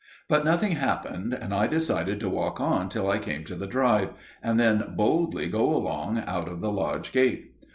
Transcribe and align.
But 0.27 0.43
nothing 0.43 0.71
happened, 0.77 1.31
and 1.31 1.53
I 1.53 1.67
decided 1.67 2.19
to 2.21 2.27
walk 2.27 2.59
on 2.59 2.89
till 2.89 3.07
I 3.11 3.19
came 3.19 3.43
to 3.43 3.53
the 3.53 3.67
drive, 3.67 4.09
and 4.41 4.59
then 4.59 4.95
boldly 4.97 5.47
go 5.47 5.75
along 5.75 6.23
out 6.25 6.47
of 6.49 6.59
the 6.59 6.71
lodge 6.71 7.11
gate. 7.11 7.53